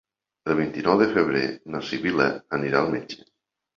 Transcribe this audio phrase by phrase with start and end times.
[0.53, 1.43] El vint-i-nou de febrer
[1.75, 3.21] na Sibil·la anirà al metge.